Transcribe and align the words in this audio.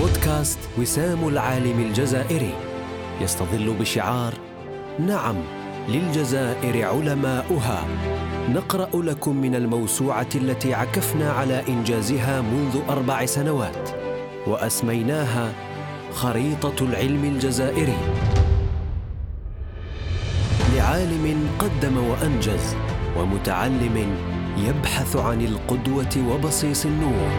بودكاست 0.00 0.58
وسام 0.78 1.28
العالم 1.28 1.80
الجزائري. 1.80 2.54
يستظل 3.20 3.74
بشعار 3.80 4.34
نعم 4.98 5.36
للجزائر 5.88 6.84
علماؤها. 6.84 7.84
نقرأ 8.48 9.02
لكم 9.02 9.36
من 9.36 9.54
الموسوعة 9.54 10.28
التي 10.34 10.74
عكفنا 10.74 11.32
على 11.32 11.62
إنجازها 11.68 12.40
منذ 12.40 12.78
أربع 12.88 13.26
سنوات. 13.26 13.90
وأسميناها 14.46 15.52
خريطة 16.12 16.84
العلم 16.84 17.24
الجزائري. 17.24 17.98
لعالم 20.76 21.48
قدم 21.58 21.96
وأنجز 21.96 22.76
ومتعلم 23.18 24.16
يبحث 24.58 25.16
عن 25.16 25.40
القدوة 25.40 26.30
وبصيص 26.30 26.86
النور. 26.86 27.30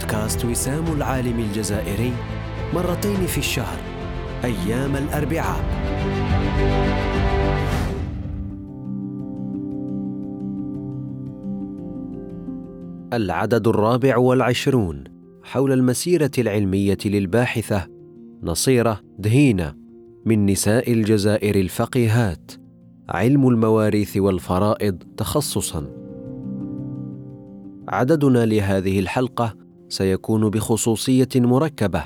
بودكاست 0.00 0.44
وسام 0.44 0.84
العالم 0.96 1.38
الجزائري 1.38 2.12
مرتين 2.74 3.26
في 3.26 3.38
الشهر 3.38 3.78
أيام 4.44 4.96
الأربعاء. 4.96 5.64
العدد 13.12 13.68
الرابع 13.68 14.16
والعشرون 14.16 15.04
حول 15.42 15.72
المسيرة 15.72 16.30
العلمية 16.38 16.98
للباحثة 17.04 17.86
نصيرة 18.42 19.00
دهينة 19.18 19.74
من 20.26 20.46
نساء 20.46 20.92
الجزائر 20.92 21.54
الفقيهات 21.54 22.52
علم 23.08 23.48
المواريث 23.48 24.16
والفرائض 24.16 25.02
تخصصا. 25.16 25.86
عددنا 27.88 28.46
لهذه 28.46 28.98
الحلقة 28.98 29.69
سيكون 29.90 30.50
بخصوصية 30.50 31.28
مركبة 31.36 32.04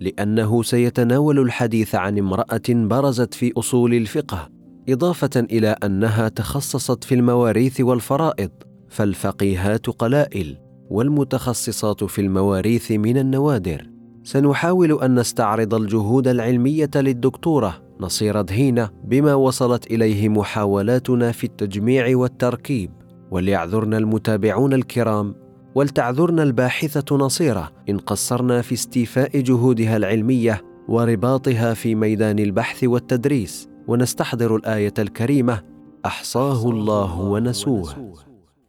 لأنه 0.00 0.62
سيتناول 0.62 1.38
الحديث 1.38 1.94
عن 1.94 2.18
امرأة 2.18 2.62
برزت 2.68 3.34
في 3.34 3.52
أصول 3.56 3.94
الفقه 3.94 4.48
إضافة 4.88 5.30
إلى 5.36 5.76
أنها 5.84 6.28
تخصصت 6.28 7.04
في 7.04 7.14
المواريث 7.14 7.80
والفرائض 7.80 8.50
فالفقيهات 8.88 9.86
قلائل 9.86 10.56
والمتخصصات 10.90 12.04
في 12.04 12.20
المواريث 12.20 12.92
من 12.92 13.18
النوادر. 13.18 13.90
سنحاول 14.24 15.02
أن 15.02 15.14
نستعرض 15.18 15.74
الجهود 15.74 16.28
العلمية 16.28 16.90
للدكتورة 16.96 17.82
نصير 18.00 18.40
دهينة 18.40 18.90
بما 19.04 19.34
وصلت 19.34 19.86
إليه 19.86 20.28
محاولاتنا 20.28 21.32
في 21.32 21.44
التجميع 21.44 22.16
والتركيب 22.16 22.90
وليعذرنا 23.30 23.98
المتابعون 23.98 24.72
الكرام 24.72 25.34
ولتعذرنا 25.78 26.42
الباحثة 26.42 27.16
نصيرة 27.16 27.72
إن 27.88 27.98
قصرنا 27.98 28.62
في 28.62 28.72
استيفاء 28.72 29.40
جهودها 29.40 29.96
العلمية 29.96 30.62
ورباطها 30.88 31.74
في 31.74 31.94
ميدان 31.94 32.38
البحث 32.38 32.84
والتدريس 32.84 33.68
ونستحضر 33.88 34.56
الآية 34.56 34.94
الكريمة 34.98 35.62
أحصاه 36.06 36.70
الله 36.70 37.20
ونسوه. 37.20 38.14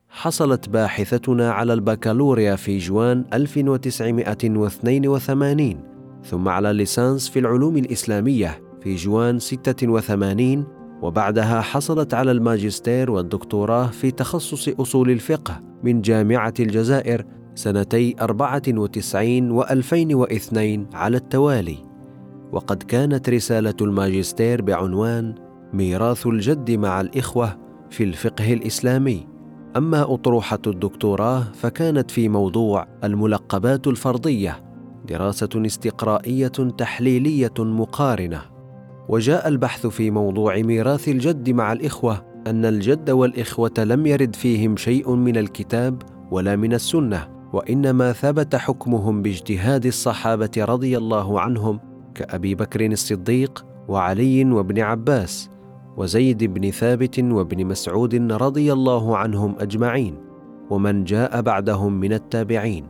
حصلت 0.09 0.69
باحثتنا 0.69 1.51
على 1.51 1.73
البكالوريا 1.73 2.55
في 2.55 2.77
جوان 2.77 3.25
1982 3.33 5.83
ثم 6.25 6.49
على 6.49 6.71
الليسانس 6.71 7.29
في 7.29 7.39
العلوم 7.39 7.77
الإسلامية 7.77 8.61
في 8.81 8.95
جوان 8.95 9.39
86 9.39 10.78
وبعدها 11.01 11.61
حصلت 11.61 12.13
على 12.13 12.31
الماجستير 12.31 13.11
والدكتوراه 13.11 13.87
في 13.87 14.11
تخصص 14.11 14.69
أصول 14.79 15.11
الفقه 15.11 15.61
من 15.83 16.01
جامعة 16.01 16.53
الجزائر 16.59 17.25
سنتي 17.55 18.15
94 18.21 19.63
و2002 19.63 20.95
على 20.95 21.17
التوالي. 21.17 21.77
وقد 22.51 22.83
كانت 22.83 23.29
رسالة 23.29 23.73
الماجستير 23.81 24.61
بعنوان 24.61 25.35
ميراث 25.73 26.27
الجد 26.27 26.71
مع 26.71 27.01
الإخوة 27.01 27.57
في 27.89 28.03
الفقه 28.03 28.53
الإسلامي. 28.53 29.27
أما 29.77 30.13
أطروحة 30.13 30.59
الدكتوراه 30.67 31.43
فكانت 31.53 32.11
في 32.11 32.29
موضوع 32.29 32.87
الملقبات 33.03 33.87
الفرضية 33.87 34.63
دراسة 35.07 35.49
استقرائية 35.55 36.47
تحليلية 36.77 37.53
مقارنة. 37.59 38.58
وجاء 39.09 39.47
البحث 39.47 39.87
في 39.87 40.11
موضوع 40.11 40.57
ميراث 40.57 41.07
الجد 41.07 41.49
مع 41.49 41.73
الإخوة 41.73 42.25
أن 42.47 42.65
الجد 42.65 43.09
والإخوة 43.09 43.73
لم 43.79 44.05
يرد 44.05 44.35
فيهم 44.35 44.77
شيء 44.77 45.15
من 45.15 45.37
الكتاب 45.37 46.01
ولا 46.31 46.55
من 46.55 46.73
السنة 46.73 47.27
وإنما 47.53 48.11
ثبت 48.11 48.55
حكمهم 48.55 49.21
باجتهاد 49.21 49.85
الصحابة 49.85 50.51
رضي 50.57 50.97
الله 50.97 51.39
عنهم 51.41 51.79
كأبي 52.15 52.55
بكر 52.55 52.85
الصديق 52.85 53.65
وعلي 53.87 54.45
وابن 54.45 54.79
عباس 54.79 55.49
وزيد 55.97 56.43
بن 56.43 56.71
ثابت 56.71 57.19
وابن 57.19 57.65
مسعود 57.65 58.31
رضي 58.31 58.73
الله 58.73 59.17
عنهم 59.17 59.55
أجمعين 59.59 60.15
ومن 60.69 61.03
جاء 61.03 61.41
بعدهم 61.41 61.93
من 61.93 62.13
التابعين. 62.13 62.85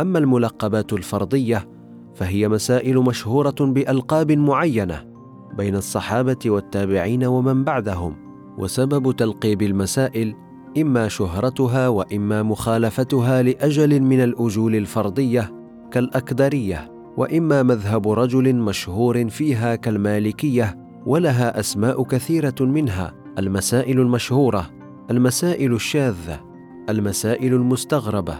أما 0.00 0.18
الملقبات 0.18 0.92
الفرضية 0.92 1.68
فهي 2.14 2.48
مسائل 2.48 2.98
مشهورة 2.98 3.54
بألقاب 3.60 4.32
معينة 4.32 5.09
بين 5.56 5.76
الصحابة 5.76 6.38
والتابعين 6.46 7.24
ومن 7.24 7.64
بعدهم 7.64 8.16
وسبب 8.58 9.16
تلقيب 9.16 9.62
المسائل 9.62 10.34
إما 10.78 11.08
شهرتها 11.08 11.88
وإما 11.88 12.42
مخالفتها 12.42 13.42
لأجل 13.42 14.00
من 14.00 14.20
الأجول 14.20 14.76
الفرضية 14.76 15.52
كالأكدرية 15.90 16.92
وإما 17.16 17.62
مذهب 17.62 18.08
رجل 18.08 18.54
مشهور 18.54 19.28
فيها 19.28 19.76
كالمالكية 19.76 20.78
ولها 21.06 21.60
أسماء 21.60 22.02
كثيرة 22.02 22.54
منها 22.60 23.14
المسائل 23.38 24.00
المشهورة 24.00 24.70
المسائل 25.10 25.74
الشاذة 25.74 26.40
المسائل 26.88 27.54
المستغربة 27.54 28.34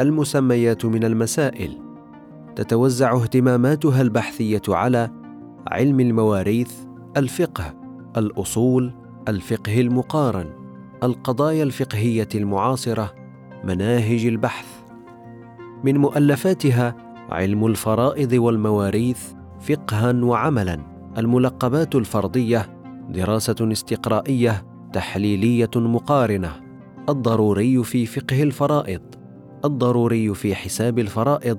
المسميات 0.00 0.84
من 0.84 1.04
المسائل. 1.04 1.78
تتوزع 2.56 3.16
اهتماماتها 3.16 4.02
البحثية 4.02 4.62
على 4.68 5.21
علم 5.72 6.00
المواريث 6.00 6.72
الفقه 7.16 7.74
الأصول 8.16 8.92
الفقه 9.28 9.80
المقارن 9.80 10.46
القضايا 11.02 11.62
الفقهية 11.62 12.28
المعاصرة 12.34 13.14
مناهج 13.64 14.26
البحث. 14.26 14.66
من 15.84 15.98
مؤلفاتها 15.98 16.96
علم 17.30 17.66
الفرائض 17.66 18.32
والمواريث 18.32 19.32
فقها 19.60 20.12
وعملا 20.12 20.78
الملقبات 21.18 21.94
الفرضية 21.94 22.76
دراسة 23.10 23.72
استقرائية 23.72 24.66
تحليلية 24.92 25.70
مقارنة. 25.76 26.52
الضروري 27.08 27.84
في 27.84 28.06
فقه 28.06 28.42
الفرائض. 28.42 29.02
الضروري 29.64 30.34
في 30.34 30.54
حساب 30.54 30.98
الفرائض 30.98 31.58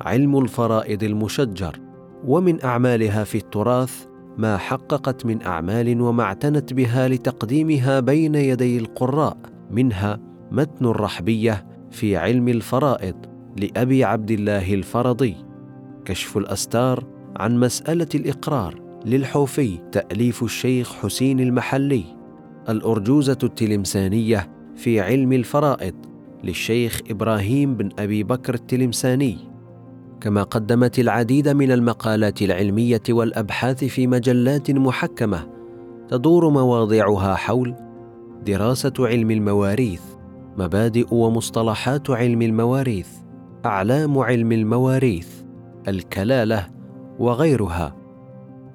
علم 0.00 0.38
الفرائض 0.38 1.02
المشجر. 1.02 1.83
ومن 2.26 2.64
أعمالها 2.64 3.24
في 3.24 3.38
التراث 3.38 4.06
ما 4.38 4.56
حققت 4.56 5.26
من 5.26 5.42
أعمال 5.42 6.00
وما 6.00 6.22
اعتنت 6.22 6.72
بها 6.72 7.08
لتقديمها 7.08 8.00
بين 8.00 8.34
يدي 8.34 8.78
القراء 8.78 9.36
منها 9.70 10.20
متن 10.50 10.86
الرحبية 10.86 11.66
في 11.90 12.16
علم 12.16 12.48
الفرائض 12.48 13.14
لأبي 13.60 14.04
عبد 14.04 14.30
الله 14.30 14.74
الفرضي. 14.74 15.36
كشف 16.04 16.36
الأستار 16.36 17.04
عن 17.36 17.60
مسألة 17.60 18.08
الإقرار 18.14 18.82
للحوفي 19.06 19.78
تأليف 19.92 20.42
الشيخ 20.42 20.92
حسين 20.92 21.40
المحلي. 21.40 22.04
الأرجوزة 22.68 23.38
التلمسانية 23.42 24.50
في 24.76 25.00
علم 25.00 25.32
الفرائض 25.32 25.94
للشيخ 26.44 27.00
إبراهيم 27.10 27.74
بن 27.74 27.88
أبي 27.98 28.22
بكر 28.22 28.54
التلمساني. 28.54 29.53
كما 30.20 30.42
قدمت 30.42 30.98
العديد 30.98 31.48
من 31.48 31.72
المقالات 31.72 32.42
العلمية 32.42 33.02
والأبحاث 33.08 33.84
في 33.84 34.06
مجلات 34.06 34.70
محكمة 34.70 35.46
تدور 36.08 36.48
مواضيعها 36.48 37.34
حول 37.34 37.74
دراسة 38.46 38.92
علم 38.98 39.30
المواريث 39.30 40.02
مبادئ 40.58 41.14
ومصطلحات 41.14 42.10
علم 42.10 42.42
المواريث 42.42 43.08
أعلام 43.64 44.18
علم 44.18 44.52
المواريث 44.52 45.28
الكلالة 45.88 46.66
وغيرها. 47.18 47.96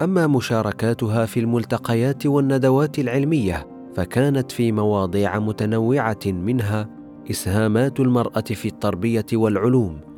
أما 0.01 0.27
مشاركاتها 0.27 1.25
في 1.25 1.39
الملتقيات 1.39 2.25
والندوات 2.25 2.99
العلمية 2.99 3.67
فكانت 3.95 4.51
في 4.51 4.71
مواضيع 4.71 5.39
متنوعة 5.39 6.19
منها 6.25 6.89
إسهامات 7.31 7.99
المرأة 7.99 8.41
في 8.41 8.67
التربية 8.67 9.25
والعلوم 9.33 10.08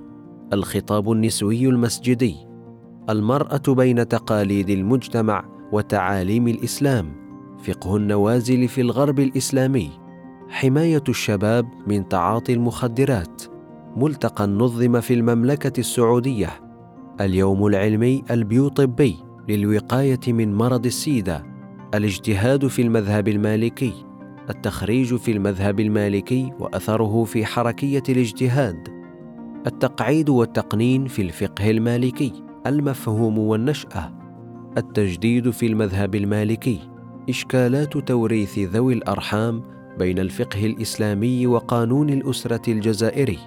الخطاب 0.54 1.12
النسوي 1.12 1.66
المسجدي 1.66 2.36
المرأة 3.10 3.62
بين 3.68 4.08
تقاليد 4.08 4.70
المجتمع 4.70 5.46
وتعاليم 5.72 6.48
الإسلام 6.48 7.22
فقه 7.64 7.98
النوازل 7.98 8.68
في 8.68 8.82
الغرب 8.82 9.20
الإسلامي 9.20 9.90
حماية 10.50 11.04
الشباب 11.10 11.66
من 11.88 12.08
تعاطي 12.08 12.54
المخدرات 12.54 13.44
ملتقى 13.98 14.48
نظم 14.48 15.00
في 15.02 15.14
المملكة 15.14 15.80
السعودية 15.80 16.50
اليوم 17.22 17.66
العلمي 17.66 18.24
البيوطبي 18.32 19.16
للوقاية 19.50 20.20
من 20.28 20.56
مرض 20.56 20.86
السيدا 20.86 21.44
الاجتهاد 21.96 22.68
في 22.68 22.82
المذهب 22.82 23.28
المالكي 23.28 23.94
التخريج 24.50 25.16
في 25.16 25.32
المذهب 25.32 25.80
المالكي 25.80 26.52
وأثره 26.60 27.24
في 27.24 27.46
حركية 27.46 28.04
الاجتهاد. 28.10 29.01
التقعيد 29.68 30.30
والتقنين 30.30 31.08
في 31.08 31.22
الفقه 31.22 31.72
المالكي 31.72 32.34
المفهوم 32.68 33.38
والنشأة. 33.38 34.12
التجديد 34.78 35.50
في 35.50 35.66
المذهب 35.66 36.16
المالكي 36.16 36.80
إشكالات 37.30 37.98
توريث 37.98 38.60
ذوي 38.60 38.94
الأرحام 38.94 39.64
بين 40.00 40.20
الفقه 40.20 40.66
الإسلامي 40.66 41.48
وقانون 41.48 42.10
الأسرة 42.10 42.72
الجزائري. 42.72 43.40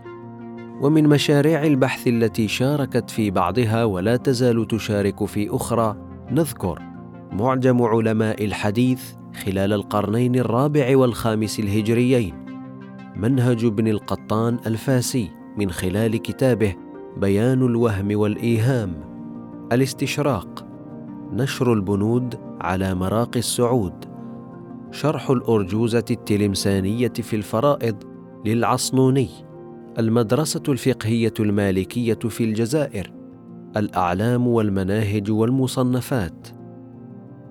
ومن 0.81 1.09
مشاريع 1.09 1.65
البحث 1.65 2.09
التي 2.09 2.49
شاركت 2.49 3.11
في 3.11 3.31
بعضها 3.31 3.85
ولا 3.85 4.17
تزال 4.17 4.67
تشارك 4.67 5.25
في 5.25 5.49
أخرى 5.51 5.97
نذكر 6.31 6.83
معجم 7.33 7.83
علماء 7.83 8.45
الحديث 8.45 9.03
خلال 9.45 9.73
القرنين 9.73 10.37
الرابع 10.37 10.97
والخامس 10.97 11.59
الهجريين 11.61 12.35
منهج 13.17 13.65
ابن 13.65 13.89
القطان 13.89 14.59
الفاسي. 14.67 15.44
من 15.59 15.71
خلال 15.71 16.17
كتابه 16.17 16.75
بيان 17.17 17.63
الوهم 17.63 18.19
والإيهام. 18.19 18.95
الاستشراق 19.73 20.67
نشر 21.33 21.73
البنود 21.73 22.35
على 22.61 22.95
مراقي 22.95 23.39
السعود. 23.39 24.05
شرح 24.91 25.31
الأرجوزة 25.31 26.05
التلمسانية 26.11 27.13
في 27.13 27.37
الفرائض 27.37 27.97
للعصنوني. 28.45 29.29
المدرسة 29.99 30.63
الفقهية 30.69 31.35
المالكية 31.41 32.15
في 32.15 32.45
الجزائر. 32.45 33.13
الأعلام 33.77 34.47
والمناهج 34.49 35.31
والمصنفات. 35.31 36.49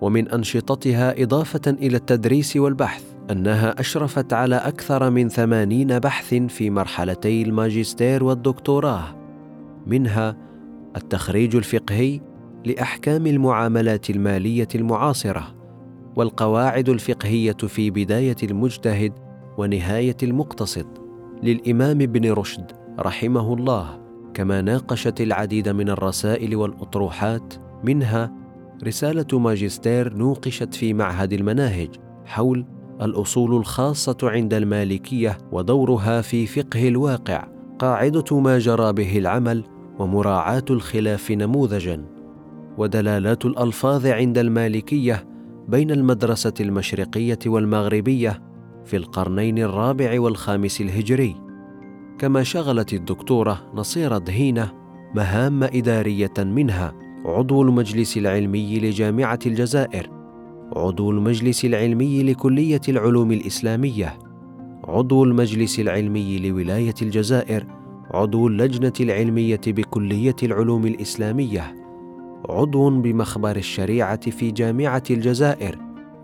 ومن 0.02 0.30
أنشطتها 0.30 1.24
إضافة 1.24 1.72
إلى 1.72 1.98
التدريس 1.98 2.58
والبحث. 2.58 3.13
أنها 3.32 3.80
أشرفت 3.80 4.34
على 4.34 4.56
أكثر 4.56 5.10
من 5.10 5.30
ثمانين 5.30 6.00
بحث 6.00 6.34
في 6.34 6.70
مرحلتي 6.70 7.42
الماجستير 7.42 8.24
والدكتوراه 8.24 9.04
منها 9.88 10.38
التخريج 10.98 11.56
الفقهي 11.56 12.22
لأحكام 12.66 13.28
المعاملات 13.28 14.10
المالية 14.10 14.68
المعاصرة 14.76 15.56
والقواعد 16.16 16.90
الفقهية 16.90 17.54
في 17.54 17.90
بداية 17.90 18.36
المجتهد 18.44 19.14
ونهاية 19.58 20.18
المقتصد 20.24 20.88
للإمام 21.44 22.02
ابن 22.02 22.32
رشد 22.32 22.72
رحمه 23.00 23.54
الله 23.54 24.00
كما 24.34 24.62
ناقشت 24.62 25.22
العديد 25.22 25.70
من 25.70 25.90
الرسائل 25.90 26.56
والأطروحات 26.56 27.54
منها 27.84 28.32
رسالة 28.84 29.40
ماجستير 29.40 30.14
نوقشت 30.18 30.74
في 30.74 30.94
معهد 30.94 31.34
المناهج 31.34 31.90
حول 32.26 32.66
الأصول 33.02 33.56
الخاصة 33.56 34.18
عند 34.24 34.54
المالكية 34.54 35.38
ودورها 35.52 36.22
في 36.22 36.46
فقه 36.46 36.88
الواقع 36.88 37.48
قاعدة 37.80 38.40
ما 38.40 38.60
جرى 38.60 38.94
به 38.94 39.18
العمل 39.18 39.64
ومراعاة 40.00 40.66
الخلاف 40.70 41.32
نموذجا. 41.32 42.06
ودلالات 42.78 43.46
الألفاظ 43.46 44.06
عند 44.06 44.38
المالكية 44.38 45.28
بين 45.68 45.92
المدرسة 45.92 46.54
المشرقية 46.60 47.40
والمغربية 47.46 48.42
في 48.86 48.98
القرنين 48.98 49.58
الرابع 49.60 50.22
والخامس 50.22 50.82
الهجري. 50.82 51.36
كما 52.20 52.44
شغلت 52.44 52.94
الدكتورة 52.94 53.72
نصيره 53.74 54.18
دهينة 54.18 54.72
مهام 55.16 55.64
إدارية 55.64 56.34
منها 56.38 56.94
عضو 57.26 57.62
المجلس 57.62 58.18
العلمي 58.18 58.80
لجامعة 58.80 59.40
الجزائر. 59.46 60.23
عضو 60.76 61.12
المجلس 61.12 61.66
العلمي 61.66 62.24
لكلية 62.24 62.82
العلوم 62.90 63.32
الإسلامية 63.32 64.20
عضو 64.84 65.24
المجلس 65.24 65.80
العلمي 65.80 66.40
لولاية 66.40 66.94
الجزائر 67.02 67.66
عضو 68.12 68.48
اللجنة 68.48 68.94
العلمية 69.00 69.62
بكلية 69.68 70.36
العلوم 70.44 70.86
الإسلامية 70.86 71.76
عضو 72.50 72.90
بمخبر 72.90 73.56
الشريعة 73.56 74.30
في 74.30 74.52
جامعة 74.52 75.04
الجزائر 75.10 75.78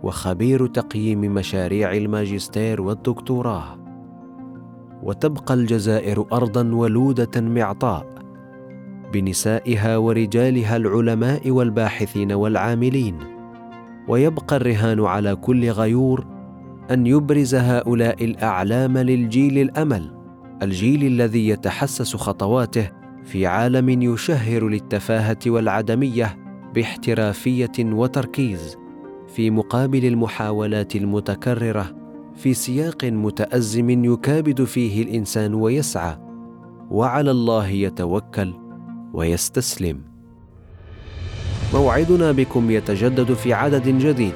وخبير 0.03 0.67
تقييم 0.67 1.21
مشاريع 1.21 1.93
الماجستير 1.93 2.81
والدكتوراه. 2.81 3.77
وتبقى 5.03 5.53
الجزائر 5.53 6.25
ارضا 6.33 6.71
ولودة 6.73 7.41
معطاء 7.41 8.05
بنسائها 9.13 9.97
ورجالها 9.97 10.77
العلماء 10.77 11.51
والباحثين 11.51 12.31
والعاملين. 12.31 13.38
ويبقى 14.09 14.55
الرهان 14.55 14.99
على 14.99 15.35
كل 15.35 15.69
غيور 15.69 16.25
أن 16.91 17.07
يبرز 17.07 17.55
هؤلاء 17.55 18.25
الأعلام 18.25 18.97
للجيل 18.97 19.57
الأمل 19.57 20.11
الجيل 20.63 21.03
الذي 21.03 21.47
يتحسس 21.47 22.15
خطواته 22.15 22.91
في 23.23 23.45
عالم 23.45 23.89
يشهر 23.89 24.67
للتفاهة 24.67 25.39
والعدمية 25.47 26.37
باحترافية 26.75 27.71
وتركيز 27.79 28.77
في 29.27 29.51
مقابل 29.51 30.05
المحاولات 30.05 30.95
المتكررة 30.95 31.95
في 32.35 32.53
سياق 32.53 33.05
متأزم 33.05 34.05
يكابد 34.05 34.63
فيه 34.63 35.03
الإنسان 35.03 35.53
ويسعى 35.53 36.17
وعلى 36.91 37.31
الله 37.31 37.67
يتوكل 37.67 38.53
ويستسلم. 39.13 40.01
موعدنا 41.73 42.31
بكم 42.31 42.71
يتجدد 42.71 43.33
في 43.33 43.53
عدد 43.53 43.87
جديد. 43.87 44.33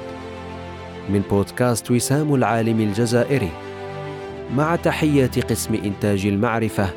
من 1.10 1.22
بودكاست 1.30 1.90
وسام 1.90 2.34
العالم 2.34 2.80
الجزائري. 2.80 3.50
مع 4.56 4.76
تحيات 4.76 5.38
قسم 5.50 5.74
إنتاج 5.74 6.26
المعرفة 6.26 6.88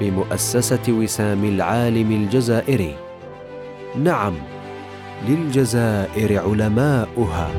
بمؤسسة 0.00 0.82
وسام 0.88 1.44
العالم 1.44 2.12
الجزائري. 2.12 2.94
نعم 4.04 4.34
للجزائر 5.28 6.38
علماؤها. 6.38 7.50